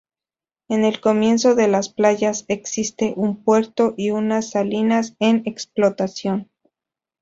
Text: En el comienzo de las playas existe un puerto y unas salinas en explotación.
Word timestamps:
En 0.67 0.83
el 0.83 0.99
comienzo 0.99 1.53
de 1.53 1.67
las 1.67 1.89
playas 1.89 2.45
existe 2.47 3.13
un 3.15 3.43
puerto 3.43 3.93
y 3.95 4.09
unas 4.09 4.49
salinas 4.49 5.15
en 5.19 5.43
explotación. 5.45 6.49